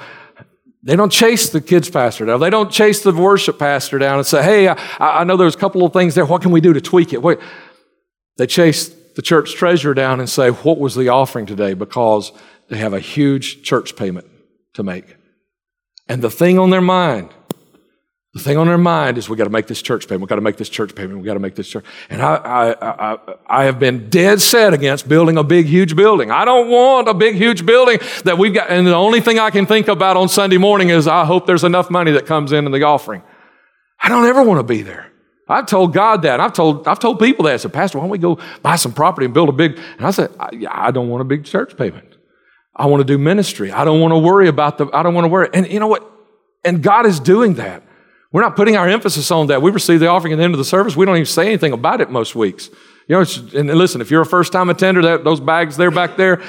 [0.83, 2.39] They don't chase the kids pastor down.
[2.39, 5.59] They don't chase the worship pastor down and say, hey, I, I know there's a
[5.59, 6.27] couple of things there.
[6.27, 7.23] What can we do to tweak it?
[7.23, 7.39] Wait.
[8.37, 11.73] They chase the church treasurer down and say, what was the offering today?
[11.73, 12.31] Because
[12.69, 14.27] they have a huge church payment
[14.75, 15.17] to make.
[16.11, 17.31] And the thing on their mind
[18.37, 20.21] the thing on their mind is we got to make this church payment.
[20.21, 21.19] We got to make this church payment.
[21.19, 21.87] We got to make this church.
[22.11, 26.31] And I, I, I, I have been dead set against building a big, huge building.
[26.31, 28.69] I don't want a big, huge building that we've got.
[28.69, 31.65] And the only thing I can think about on Sunday morning is I hope there's
[31.65, 33.23] enough money that comes in in the offering.
[33.99, 35.11] I don't ever want to be there.
[35.49, 36.39] I've told God that.
[36.39, 37.55] I've told, I've told people that.
[37.55, 40.07] I said, Pastor, why don't we go buy some property and build a big, and
[40.07, 42.19] I said, I, I don't want a big church payment.
[42.75, 43.73] I want to do ministry.
[43.73, 45.49] I don't want to worry about the, I don't want to worry.
[45.55, 46.07] And you know what?
[46.67, 47.85] And God is doing that.
[48.33, 49.63] We're not putting our emphasis on that.
[49.63, 50.97] We receive the offering at the end of the service.
[50.97, 52.71] We don't even say anything about it most weeks.
[53.09, 56.17] You know, and listen, if you're a first time attender, that, those bags there back
[56.17, 56.43] there,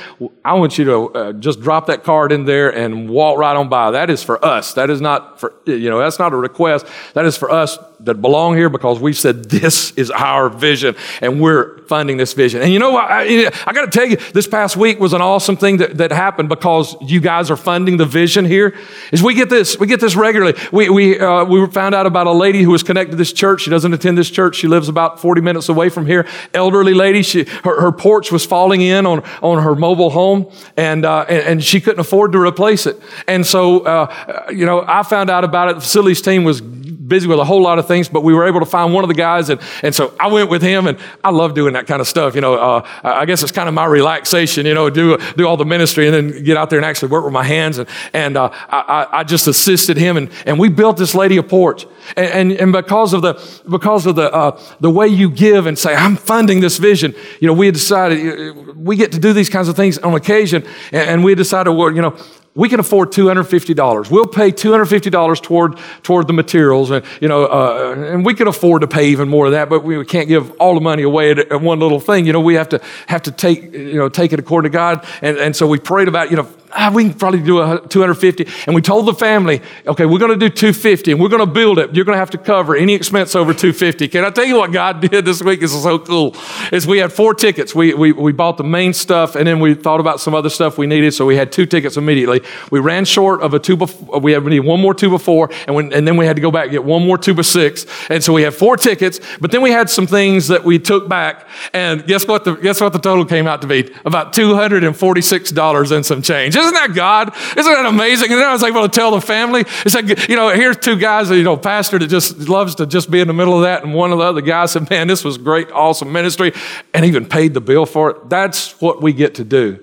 [0.43, 3.69] I want you to uh, just drop that card in there and walk right on
[3.69, 3.91] by.
[3.91, 4.73] That is for us.
[4.73, 6.87] That is not for, you know, that's not a request.
[7.13, 11.41] That is for us that belong here because we said this is our vision and
[11.41, 12.61] we're funding this vision.
[12.61, 13.05] And you know what?
[13.09, 16.11] I, I got to tell you, this past week was an awesome thing that, that
[16.11, 18.75] happened because you guys are funding the vision here.
[19.11, 20.59] Is we get this, we get this regularly.
[20.71, 23.61] We, we, uh, we found out about a lady who was connected to this church.
[23.61, 24.55] She doesn't attend this church.
[24.57, 26.27] She lives about 40 minutes away from here.
[26.53, 27.23] Elderly lady.
[27.23, 31.43] She, her, her porch was falling in on, on her mobile home and, uh, and,
[31.43, 33.01] and, she couldn't afford to replace it.
[33.27, 35.75] And so, uh, you know, I found out about it.
[35.75, 36.61] The facilities team was
[37.07, 39.07] busy with a whole lot of things, but we were able to find one of
[39.07, 39.49] the guys.
[39.49, 42.35] And, and so I went with him and I love doing that kind of stuff.
[42.35, 45.57] You know, uh, I guess it's kind of my relaxation, you know, do, do all
[45.57, 47.77] the ministry and then get out there and actually work with my hands.
[47.77, 51.43] And, and uh, I, I just assisted him and, and we built this lady a
[51.43, 51.85] porch.
[52.15, 53.33] And, and, and because of the,
[53.69, 57.47] because of the, uh, the way you give and say, I'm funding this vision, you
[57.47, 60.63] know, we had decided we get to do these kinds of things on occasion.
[60.91, 62.17] And, and we decided, well, you know,
[62.57, 64.09] we can afford $250.
[64.09, 66.89] We'll pay $250 toward, toward the materials.
[66.89, 69.83] And, you know, uh, and we can afford to pay even more of that, but
[69.83, 72.25] we can't give all the money away at, at, one little thing.
[72.25, 75.05] You know, we have to, have to take, you know, take it according to God.
[75.21, 78.47] And, and so we prayed about, you know, ah, we can probably do a 250.
[78.65, 81.51] And we told the family, okay, we're going to do 250 and we're going to
[81.51, 81.95] build it.
[81.95, 84.07] You're going to have to cover any expense over 250.
[84.07, 86.35] Can I tell you what God did this week This is so cool?
[86.71, 87.73] Is we had four tickets.
[87.73, 90.77] We, we, we bought the main stuff and then we thought about some other stuff
[90.77, 91.13] we needed.
[91.13, 92.41] So we had two tickets immediately.
[92.71, 95.17] We ran short of a two by four, we had we one more two by
[95.17, 97.33] four and, when, and then we had to go back and get one more two
[97.33, 97.85] by six.
[98.09, 101.07] And so we had four tickets, but then we had some things that we took
[101.07, 101.47] back.
[101.73, 103.91] And guess what the, guess what the total came out to be?
[104.05, 106.56] About $246 and some change.
[106.57, 107.33] Isn't that God?
[107.55, 108.31] Isn't that amazing?
[108.31, 110.97] And then I was able to tell the family, it's like, you know, here's two
[110.97, 113.83] guys, you know, pastor that just loves to just be in the middle of that.
[113.83, 116.53] And one of the other guys said, man, this was great, awesome ministry,
[116.93, 118.29] and even paid the bill for it.
[118.29, 119.79] That's what we get to do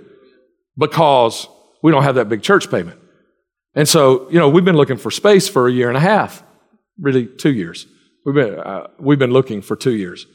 [0.76, 1.48] because
[1.82, 2.98] we don't have that big church payment.
[3.74, 6.42] And so, you know, we've been looking for space for a year and a half,
[7.00, 7.87] really two years.
[8.24, 10.26] We've been, uh, we've been looking for two years.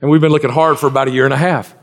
[0.00, 1.74] And we've been looking hard for about a year and a half.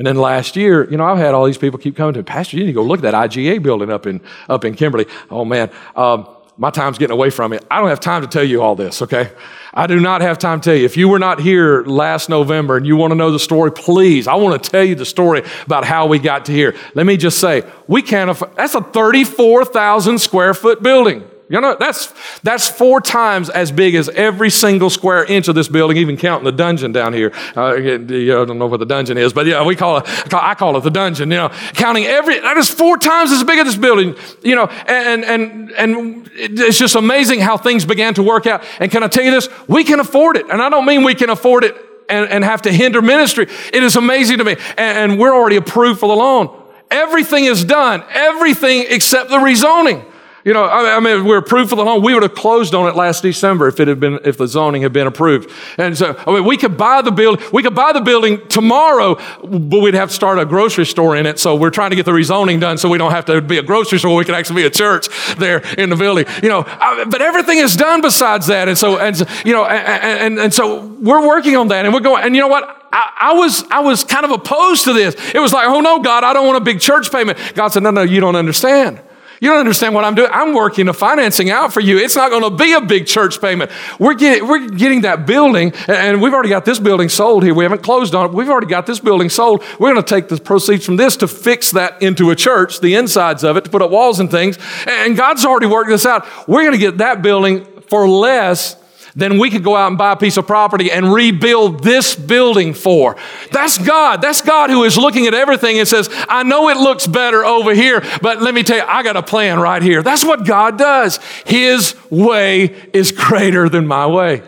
[0.00, 2.24] And then last year, you know, I've had all these people keep coming to me,
[2.24, 5.04] Pastor, you need to go look at that IGA building up in, up in Kimberly.
[5.30, 7.66] Oh man, um, my time's getting away from it.
[7.70, 9.30] I don't have time to tell you all this, okay?
[9.74, 10.86] I do not have time to tell you.
[10.86, 14.26] If you were not here last November and you want to know the story, please,
[14.26, 16.74] I want to tell you the story about how we got to here.
[16.94, 21.29] Let me just say, we can't afford, that's a 34,000 square foot building.
[21.50, 25.66] You know, that's, that's four times as big as every single square inch of this
[25.66, 27.32] building, even counting the dungeon down here.
[27.56, 30.76] Uh, I don't know what the dungeon is, but yeah, we call it, I call
[30.76, 33.76] it the dungeon, you know, counting every, that is four times as big as this
[33.76, 38.62] building, you know, and, and, and it's just amazing how things began to work out.
[38.78, 39.48] And can I tell you this?
[39.66, 40.48] We can afford it.
[40.48, 41.74] And I don't mean we can afford it
[42.08, 43.48] and, and have to hinder ministry.
[43.72, 44.52] It is amazing to me.
[44.78, 46.56] And, and we're already approved for the loan.
[46.92, 48.04] Everything is done.
[48.10, 50.06] Everything except the rezoning.
[50.42, 52.96] You know, I mean, we're approved for the home, We would have closed on it
[52.96, 55.50] last December if it had been, if the zoning had been approved.
[55.76, 59.16] And so, I mean, we could buy the building, we could buy the building tomorrow,
[59.42, 61.38] but we'd have to start a grocery store in it.
[61.38, 63.62] So we're trying to get the rezoning done so we don't have to be a
[63.62, 64.16] grocery store.
[64.16, 66.24] We can actually be a church there in the building.
[66.42, 68.66] You know, but everything is done besides that.
[68.66, 72.00] And so, and, you know, and, and, and so we're working on that and we're
[72.00, 72.64] going, and you know what?
[72.92, 75.14] I, I, was I was kind of opposed to this.
[75.34, 77.38] It was like, oh no, God, I don't want a big church payment.
[77.54, 79.00] God said, no, no, you don't understand.
[79.40, 80.28] You don't understand what I'm doing.
[80.30, 81.96] I'm working the financing out for you.
[81.96, 83.70] It's not going to be a big church payment.
[83.98, 87.54] We're getting, we're getting that building, and we've already got this building sold here.
[87.54, 88.32] We haven't closed on it.
[88.32, 89.64] We've already got this building sold.
[89.78, 92.94] We're going to take the proceeds from this to fix that into a church, the
[92.94, 94.58] insides of it, to put up walls and things.
[94.86, 96.26] And God's already worked this out.
[96.46, 98.76] We're going to get that building for less
[99.20, 102.74] then we could go out and buy a piece of property and rebuild this building
[102.74, 103.16] for.
[103.52, 104.22] That's God.
[104.22, 107.74] That's God who is looking at everything and says, I know it looks better over
[107.74, 110.02] here, but let me tell you, I got a plan right here.
[110.02, 111.18] That's what God does.
[111.44, 114.42] His way is greater than my way.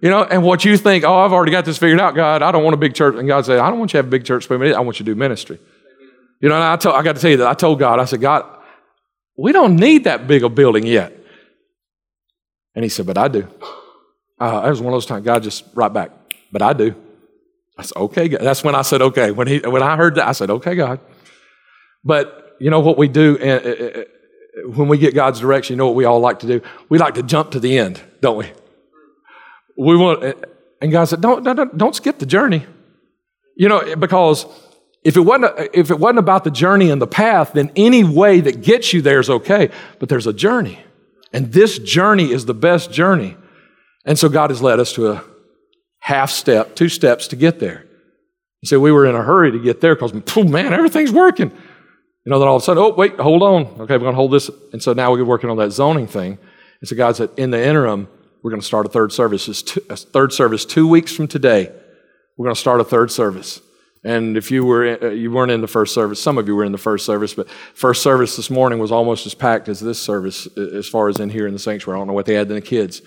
[0.00, 2.50] You know, and what you think, oh, I've already got this figured out, God, I
[2.50, 3.14] don't want a big church.
[3.16, 4.98] And God said, I don't want you to have a big church, but I want
[4.98, 5.60] you to do ministry.
[6.40, 7.46] You know, I, told, I got to tell you that.
[7.46, 8.44] I told God, I said, God,
[9.36, 11.16] we don't need that big a building yet.
[12.74, 13.46] And he said, but I do.
[14.42, 16.10] Uh, it was one of those times, God just right back,
[16.50, 16.94] but I do.
[17.78, 18.28] I said, okay.
[18.28, 19.30] That's when I said, okay.
[19.30, 21.00] When, he, when I heard that, I said, okay, God.
[22.04, 23.36] But you know what we do
[24.64, 26.60] when we get God's direction, you know what we all like to do?
[26.88, 28.52] We like to jump to the end, don't we?
[29.76, 30.36] We want,
[30.80, 32.66] And God said, don't, don't, don't skip the journey.
[33.56, 34.46] You know, because
[35.04, 38.40] if it, wasn't, if it wasn't about the journey and the path, then any way
[38.40, 39.70] that gets you there is okay.
[39.98, 40.80] But there's a journey.
[41.32, 43.36] And this journey is the best journey.
[44.04, 45.24] And so God has led us to a
[46.00, 47.86] half step, two steps to get there.
[48.60, 51.50] You say we were in a hurry to get there because, oh, man, everything's working.
[51.50, 53.62] You know, then all of a sudden, oh, wait, hold on.
[53.80, 54.50] Okay, we're going to hold this.
[54.72, 56.38] And so now we're working on that zoning thing.
[56.80, 58.08] And so God said, in the interim,
[58.42, 59.62] we're going to start a third service.
[59.62, 61.72] Two, a third service two weeks from today.
[62.36, 63.60] We're going to start a third service.
[64.04, 66.64] And if you were uh, you weren't in the first service, some of you were
[66.64, 70.00] in the first service, but first service this morning was almost as packed as this
[70.00, 71.98] service as far as in here in the sanctuary.
[71.98, 73.00] I don't know what they had in the kids.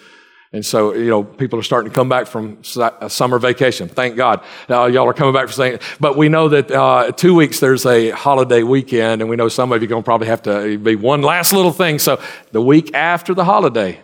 [0.56, 2.60] And so, you know, people are starting to come back from
[3.02, 3.90] a summer vacation.
[3.90, 4.42] Thank God.
[4.70, 7.86] Now, y'all are coming back for saying, but we know that uh, two weeks there's
[7.86, 10.78] a holiday weekend, and we know some of you are going to probably have to
[10.78, 12.00] be one last little thing.
[12.00, 12.22] So,
[12.54, 14.00] the week after the holiday,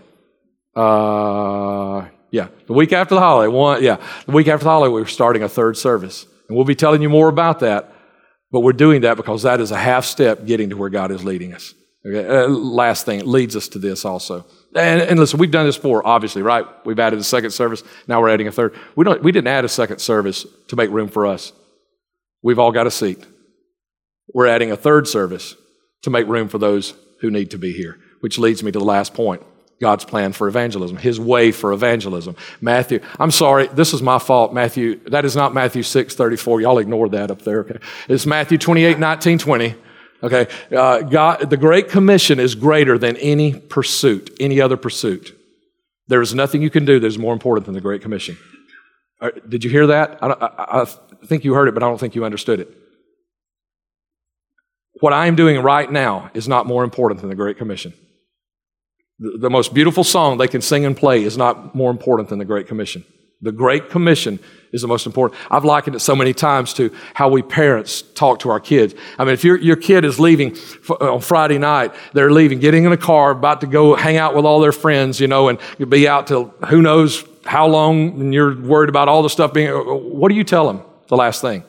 [0.75, 5.05] uh, yeah, the week after the holiday, one, yeah, the week after the holiday, we're
[5.05, 6.25] starting a third service.
[6.49, 7.93] And we'll be telling you more about that,
[8.51, 11.23] but we're doing that because that is a half step getting to where God is
[11.23, 11.73] leading us.
[12.05, 12.27] Okay?
[12.27, 14.45] Uh, last thing, leads us to this also.
[14.73, 16.65] And, and, listen, we've done this before, obviously, right?
[16.85, 17.83] We've added a second service.
[18.07, 18.73] Now we're adding a third.
[18.95, 21.51] We, don't, we didn't add a second service to make room for us.
[22.41, 23.25] We've all got a seat.
[24.33, 25.55] We're adding a third service
[26.03, 28.85] to make room for those who need to be here, which leads me to the
[28.85, 29.43] last point
[29.81, 32.35] God's plan for evangelism, His way for evangelism.
[32.61, 34.99] Matthew, I'm sorry, this is my fault, Matthew.
[35.09, 36.61] That is not Matthew 6 34.
[36.61, 37.79] Y'all ignore that up there, okay?
[38.07, 39.75] It's Matthew 28 19 20.
[40.23, 45.37] Okay, uh, God, the Great Commission is greater than any pursuit, any other pursuit.
[46.07, 48.37] There is nothing you can do that is more important than the Great Commission.
[49.19, 50.19] Uh, did you hear that?
[50.21, 50.85] I, I, I
[51.25, 52.69] think you heard it, but I don't think you understood it.
[54.99, 57.93] What I am doing right now is not more important than the Great Commission.
[59.17, 62.37] The, the most beautiful song they can sing and play is not more important than
[62.37, 63.03] the Great Commission.
[63.41, 64.39] The Great Commission
[64.71, 65.39] is the most important.
[65.49, 68.93] I've likened it so many times to how we parents talk to our kids.
[69.17, 70.55] I mean, if your, your kid is leaving
[70.89, 74.35] uh, on Friday night, they're leaving, getting in a car, about to go hang out
[74.35, 78.33] with all their friends, you know, and be out till who knows how long, and
[78.33, 80.81] you're worried about all the stuff being, uh, what do you tell them?
[81.07, 81.63] The last thing.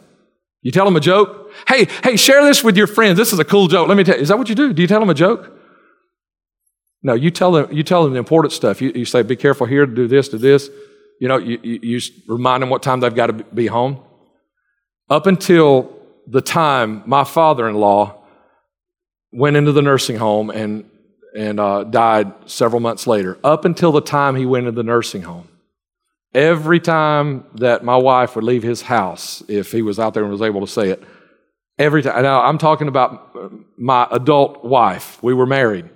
[0.61, 1.51] You tell them a joke?
[1.67, 3.19] Hey, hey, share this with your friends.
[3.19, 3.89] This is a cool joke.
[3.89, 4.73] Let me tell you, is that what you do?
[4.73, 5.51] Do you tell them a joke?
[7.03, 8.81] No, you tell them, you tell them the important stuff.
[8.81, 10.71] You, you say, be careful here do this, do this.
[11.23, 14.01] You know, you, you, you remind them what time they've got to be home.
[15.09, 18.25] Up until the time my father in law
[19.31, 20.85] went into the nursing home and,
[21.39, 25.23] and uh, died several months later, up until the time he went into the nursing
[25.23, 25.47] home,
[26.35, 30.33] every time that my wife would leave his house, if he was out there and
[30.33, 31.05] was able to say it,
[31.79, 32.21] every time.
[32.25, 33.33] Now, I'm talking about
[33.79, 35.23] my adult wife.
[35.23, 35.89] We were married,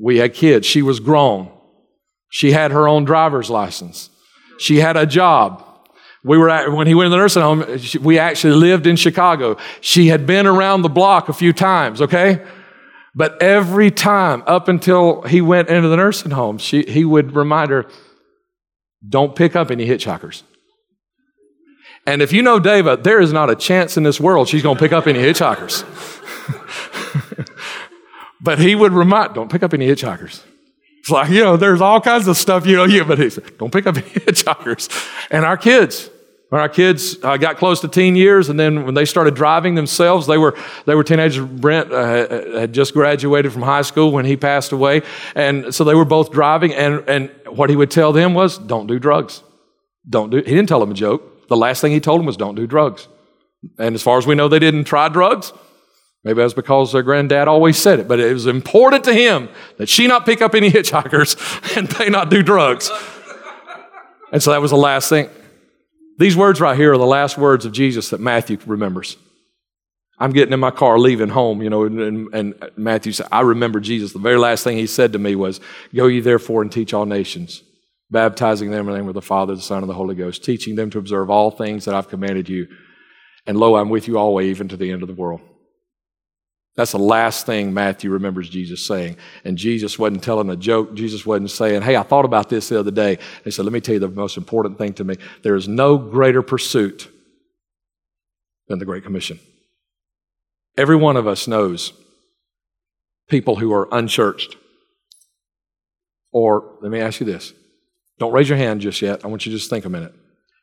[0.00, 0.66] we had kids.
[0.66, 1.52] She was grown.
[2.28, 4.10] She had her own driver's license.
[4.58, 5.64] She had a job.
[6.24, 7.64] We were at, when he went to the nursing home,
[8.02, 9.56] we actually lived in Chicago.
[9.80, 12.44] She had been around the block a few times, okay?
[13.14, 17.70] But every time up until he went into the nursing home, she, he would remind
[17.70, 17.86] her,
[19.08, 20.42] don't pick up any hitchhikers.
[22.06, 24.76] And if you know David, there is not a chance in this world she's going
[24.76, 25.84] to pick up any hitchhikers.
[28.40, 30.42] but he would remind, don't pick up any hitchhikers.
[31.00, 33.56] It's like, you know, there's all kinds of stuff, you know, yeah, but he said,
[33.58, 34.88] don't pick up hitchhikers.
[35.30, 36.10] And our kids,
[36.50, 39.74] when our kids uh, got close to teen years, and then when they started driving
[39.74, 40.56] themselves, they were
[40.86, 41.44] they were teenagers.
[41.44, 45.02] Brent uh, had just graduated from high school when he passed away,
[45.34, 46.72] and so they were both driving.
[46.72, 49.42] And and what he would tell them was, "Don't do drugs.
[50.08, 51.48] Don't do." He didn't tell them a joke.
[51.48, 53.08] The last thing he told them was, "Don't do drugs."
[53.78, 55.52] And as far as we know, they didn't try drugs.
[56.24, 59.88] Maybe that's because their granddad always said it, but it was important to him that
[59.88, 62.90] she not pick up any hitchhikers and they not do drugs.
[64.32, 65.30] And so that was the last thing.
[66.18, 69.16] These words right here are the last words of Jesus that Matthew remembers.
[70.18, 73.78] I'm getting in my car leaving home, you know, and, and, Matthew said, I remember
[73.78, 74.12] Jesus.
[74.12, 75.60] The very last thing he said to me was,
[75.94, 77.62] Go ye therefore and teach all nations,
[78.10, 80.74] baptizing them in the name of the Father, the Son, and the Holy Ghost, teaching
[80.74, 82.66] them to observe all things that I've commanded you.
[83.46, 85.40] And lo, I'm with you always, even to the end of the world.
[86.78, 89.16] That's the last thing Matthew remembers Jesus saying.
[89.44, 90.94] And Jesus wasn't telling a joke.
[90.94, 93.18] Jesus wasn't saying, Hey, I thought about this the other day.
[93.42, 95.16] He said, Let me tell you the most important thing to me.
[95.42, 97.12] There is no greater pursuit
[98.68, 99.40] than the Great Commission.
[100.76, 101.92] Every one of us knows
[103.28, 104.54] people who are unchurched.
[106.30, 107.54] Or let me ask you this.
[108.20, 109.24] Don't raise your hand just yet.
[109.24, 110.14] I want you to just think a minute.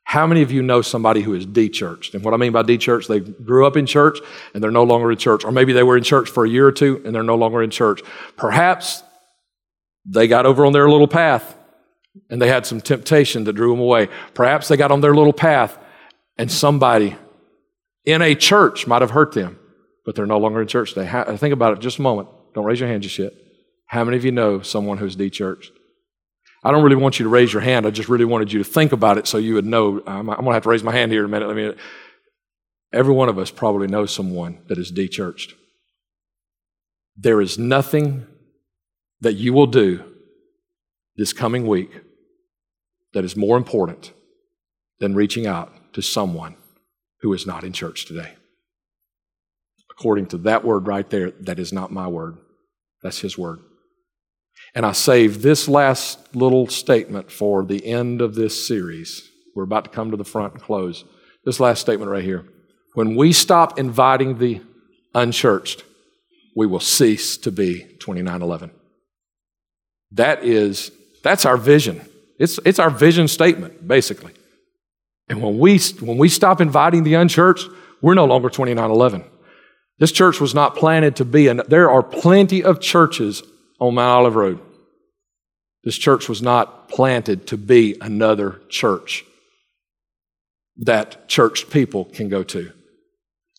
[0.05, 2.13] How many of you know somebody who is de-churched?
[2.13, 4.19] And what I mean by de-churched, they grew up in church
[4.53, 5.43] and they're no longer in church.
[5.43, 7.61] Or maybe they were in church for a year or two and they're no longer
[7.63, 8.01] in church.
[8.37, 9.03] Perhaps
[10.05, 11.57] they got over on their little path
[12.29, 14.07] and they had some temptation that drew them away.
[14.35, 15.77] Perhaps they got on their little path
[16.37, 17.15] and somebody
[18.05, 19.57] in a church might have hurt them,
[20.05, 21.09] but they're no longer in church today.
[21.37, 22.29] think about it just a moment.
[22.53, 23.33] Don't raise your hand just yet.
[23.87, 25.71] How many of you know someone who's de-churched?
[26.65, 27.85] I don't really want you to raise your hand.
[27.85, 30.01] I just really wanted you to think about it so you would know.
[30.07, 31.47] I'm, I'm going to have to raise my hand here in a minute.
[31.47, 31.75] Let me.
[32.91, 35.53] Every one of us probably knows someone that is de-churched.
[37.15, 38.25] There is nothing
[39.21, 40.03] that you will do
[41.17, 42.01] this coming week
[43.13, 44.11] that is more important
[44.99, 46.55] than reaching out to someone
[47.21, 48.33] who is not in church today.
[49.91, 52.37] According to that word right there, that is not my word,
[53.03, 53.59] that's his word.
[54.75, 59.31] And I saved this last little statement for the end of this series.
[59.55, 61.05] We're about to come to the front and close.
[61.45, 62.45] This last statement right here.
[62.93, 64.61] When we stop inviting the
[65.13, 65.83] unchurched,
[66.55, 68.71] we will cease to be 2911.
[70.11, 70.91] That is,
[71.23, 72.01] that's our vision.
[72.37, 74.33] It's, it's our vision statement, basically.
[75.29, 77.69] And when we, when we stop inviting the unchurched,
[78.01, 79.23] we're no longer 2911.
[79.99, 83.41] This church was not planted to be, and there are plenty of churches
[83.79, 84.59] on Mount Olive Road.
[85.85, 89.23] This church was not planted to be another church
[90.77, 92.71] that church people can go to.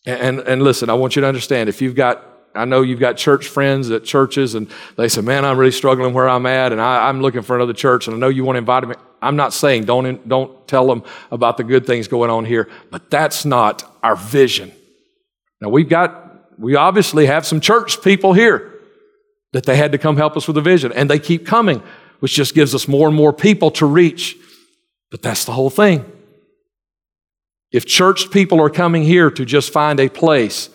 [0.05, 2.23] And, and, listen, I want you to understand if you've got
[2.55, 6.13] I know you've got church friends at churches and they say, man, I'm really struggling
[6.13, 8.55] where I'm at and I, am looking for another church and I know you want
[8.55, 8.95] to invite me.
[9.21, 13.11] I'm not saying don't, don't tell them about the good things going on here, but
[13.11, 14.71] that's not our vision.
[15.61, 18.73] Now we've got, we obviously have some church people here
[19.53, 21.83] that they had to come help us with the vision and they keep coming,
[22.19, 24.37] which just gives us more and more people to reach.
[25.11, 26.05] But that's the whole thing.
[27.71, 30.69] If church people are coming here to just find a place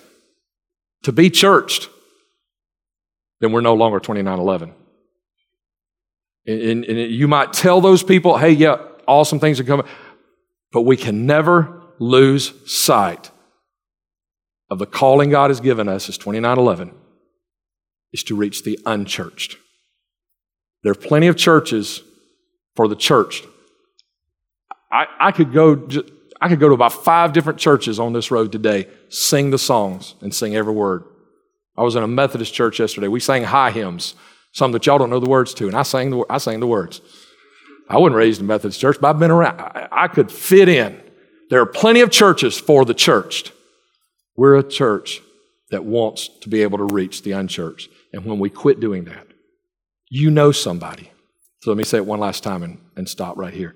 [1.02, 1.88] to be churched,
[3.40, 4.74] then we're no longer 2911.
[6.46, 9.86] And, and, you might tell those people, hey, yeah, awesome things are coming,
[10.72, 13.30] but we can never lose sight
[14.70, 16.94] of the calling God has given us as 2911
[18.12, 19.56] is to reach the unchurched.
[20.82, 22.02] There are plenty of churches
[22.74, 23.44] for the church.
[24.90, 25.88] I, I could go
[26.40, 30.16] I could go to about five different churches on this road today, sing the songs,
[30.20, 31.04] and sing every word.
[31.76, 33.06] I was in a Methodist church yesterday.
[33.06, 34.16] We sang high hymns,
[34.50, 36.66] some that y'all don't know the words to, and I sang the, I sang the
[36.66, 37.00] words.
[37.88, 39.60] I wasn't raised in a Methodist church, but I've been around.
[39.60, 41.00] I, I could fit in.
[41.48, 43.52] There are plenty of churches for the churched.
[44.34, 45.20] We're a church
[45.70, 47.88] that wants to be able to reach the unchurched.
[48.12, 49.28] And when we quit doing that,
[50.14, 51.10] you know somebody.
[51.62, 53.74] So let me say it one last time and, and stop right here.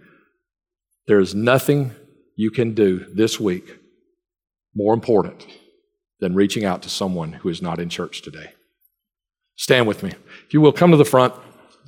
[1.07, 1.93] There is nothing
[2.37, 3.79] you can do this week
[4.75, 5.47] more important
[6.21, 8.53] than reaching out to someone who is not in church today?
[9.57, 10.11] Stand with me.
[10.47, 11.33] If you will, come to the front.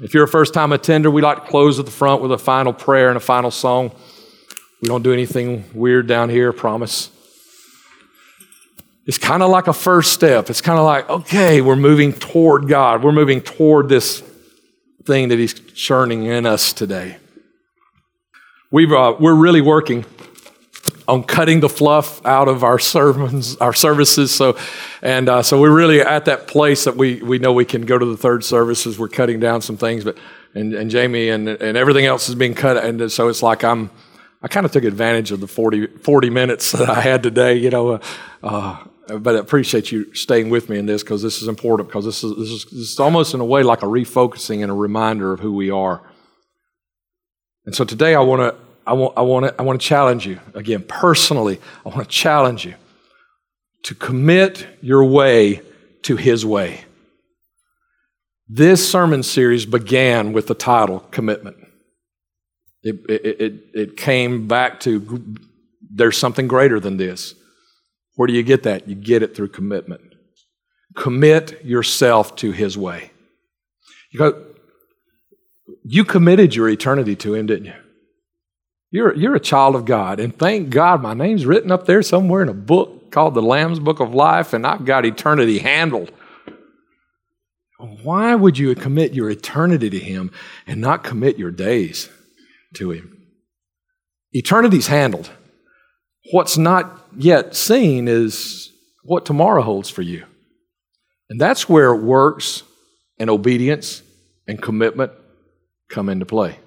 [0.01, 2.38] If you're a first time attender, we like to close at the front with a
[2.38, 3.92] final prayer and a final song.
[4.80, 7.11] We don't do anything weird down here, promise.
[9.05, 10.49] It's kind of like a first step.
[10.49, 13.05] It's kind of like, okay, we're moving toward God.
[13.05, 14.22] We're moving toward this
[15.09, 17.16] thing that He's churning in us today.
[18.70, 20.04] We've, uh, we're really working
[21.09, 24.30] on cutting the fluff out of our sermons, our services.
[24.30, 24.59] So,
[25.00, 27.98] and uh, so we're really at that place that we we know we can go
[27.98, 28.98] to the third services.
[28.98, 30.18] We're cutting down some things, but
[30.54, 33.90] and, and Jamie and and everything else is being cut, and so it's like I'm.
[34.40, 37.70] I kind of took advantage of the 40, 40 minutes that I had today, you
[37.70, 37.94] know.
[37.94, 38.00] Uh,
[38.44, 38.76] uh,
[39.09, 42.22] but I appreciate you staying with me in this because this is important because this
[42.22, 45.32] is, this is, this is almost in a way like a refocusing and a reminder
[45.32, 46.02] of who we are.
[47.64, 50.26] And so today I want to I want, I, want to, I want to challenge
[50.26, 52.74] you, again, personally, I want to challenge you
[53.82, 55.61] to commit your way
[56.02, 56.84] to His way.
[58.48, 61.59] This sermon series began with the title Commitment.
[62.82, 65.22] It, it, it, it came back to
[65.90, 67.34] there's something greater than this.
[68.18, 68.88] Where do you get that?
[68.88, 70.16] You get it through commitment.
[70.96, 73.12] Commit yourself to His way.
[75.84, 77.74] You, committed your eternity to Him, didn't you?
[78.90, 80.18] You're, you're a child of God.
[80.18, 83.78] And thank God my name's written up there somewhere in a book called the Lamb's
[83.78, 86.10] Book of Life, and I've got eternity handled.
[88.02, 90.32] Why would you commit your eternity to Him
[90.66, 92.10] and not commit your days
[92.74, 93.28] to Him?
[94.34, 95.30] Eternity's handled.
[96.30, 98.72] What's not yet seen is
[99.02, 100.24] what tomorrow holds for you.
[101.30, 102.62] And that's where works
[103.18, 104.02] and obedience
[104.46, 105.12] and commitment
[105.88, 106.58] come into play.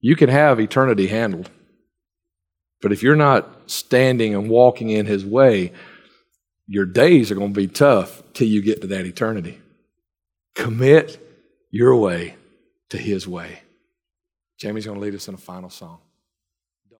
[0.00, 1.50] You can have eternity handled.
[2.82, 5.72] But if you're not standing and walking in His way,
[6.66, 9.60] your days are going to be tough till you get to that eternity.
[10.54, 11.18] Commit
[11.70, 12.36] your way
[12.90, 13.62] to His way.
[14.58, 15.98] Jamie's going to lead us in a final song.